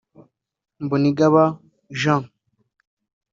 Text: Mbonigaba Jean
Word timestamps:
Mbonigaba 0.83 1.43
Jean 1.99 2.23